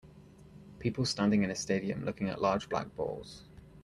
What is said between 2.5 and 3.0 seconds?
black